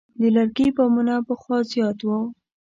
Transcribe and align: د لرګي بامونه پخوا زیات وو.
د 0.19 0.21
لرګي 0.35 0.67
بامونه 0.75 1.13
پخوا 1.27 1.57
زیات 1.71 1.99
وو. 2.07 2.17